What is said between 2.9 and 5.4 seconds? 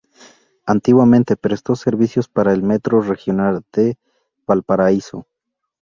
Regional de Valparaíso.